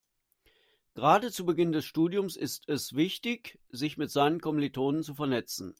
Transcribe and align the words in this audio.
Gerade 0.95 1.31
zu 1.31 1.45
Beginn 1.45 1.73
des 1.73 1.85
Studiums 1.85 2.35
ist 2.35 2.67
es 2.67 2.95
wichtig, 2.95 3.59
sich 3.69 3.97
mit 3.99 4.09
seinen 4.09 4.41
Kommilitonen 4.41 5.03
zu 5.03 5.13
vernetzen. 5.13 5.69